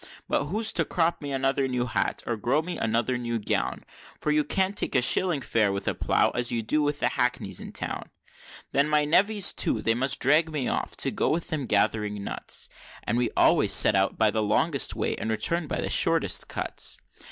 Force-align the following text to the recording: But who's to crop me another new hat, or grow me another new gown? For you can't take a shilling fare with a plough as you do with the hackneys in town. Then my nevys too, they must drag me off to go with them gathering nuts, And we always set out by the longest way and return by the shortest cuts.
But 0.27 0.45
who's 0.45 0.73
to 0.73 0.83
crop 0.83 1.21
me 1.21 1.31
another 1.31 1.67
new 1.67 1.85
hat, 1.85 2.23
or 2.25 2.35
grow 2.35 2.63
me 2.63 2.75
another 2.75 3.19
new 3.19 3.37
gown? 3.37 3.85
For 4.19 4.31
you 4.31 4.43
can't 4.43 4.75
take 4.75 4.95
a 4.95 5.01
shilling 5.03 5.41
fare 5.41 5.71
with 5.71 5.87
a 5.87 5.93
plough 5.93 6.31
as 6.33 6.51
you 6.51 6.63
do 6.63 6.81
with 6.81 6.99
the 6.99 7.09
hackneys 7.09 7.59
in 7.59 7.71
town. 7.71 8.09
Then 8.71 8.89
my 8.89 9.05
nevys 9.05 9.53
too, 9.55 9.79
they 9.83 9.93
must 9.93 10.19
drag 10.19 10.51
me 10.51 10.67
off 10.67 10.97
to 10.97 11.11
go 11.11 11.29
with 11.29 11.49
them 11.49 11.67
gathering 11.67 12.23
nuts, 12.23 12.67
And 13.03 13.15
we 13.19 13.29
always 13.37 13.73
set 13.73 13.93
out 13.93 14.17
by 14.17 14.31
the 14.31 14.41
longest 14.41 14.95
way 14.95 15.15
and 15.17 15.29
return 15.29 15.67
by 15.67 15.79
the 15.79 15.89
shortest 15.91 16.47
cuts. 16.47 16.97